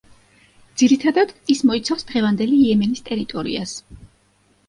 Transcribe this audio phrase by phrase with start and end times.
[0.81, 3.75] ძირითადად ის მოიცავს დღევანდელი იემენის ტერიტორიას.